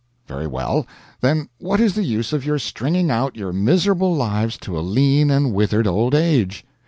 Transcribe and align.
Very 0.25 0.47
well, 0.47 0.87
then 1.19 1.47
what 1.59 1.79
is 1.79 1.93
the 1.93 2.03
use 2.03 2.33
of 2.33 2.43
your 2.43 2.57
stringing 2.57 3.11
out 3.11 3.35
your 3.35 3.53
miserable 3.53 4.15
lives 4.15 4.57
to 4.61 4.75
a 4.75 4.81
lean 4.81 5.29
and 5.29 5.53
withered 5.53 5.85
old 5.85 6.15
age? 6.15 6.65